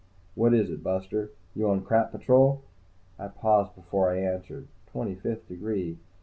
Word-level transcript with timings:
"What 0.33 0.55
is 0.55 0.71
it, 0.71 0.81
buster? 0.81 1.29
You 1.53 1.69
on 1.69 1.83
Crap 1.83 2.09
Patrol?" 2.09 2.63
I 3.19 3.27
paused 3.27 3.75
before 3.75 4.09
I 4.09 4.17
answered. 4.17 4.67
Twenty 4.87 5.13
fifth 5.13 5.47
degree? 5.47 5.99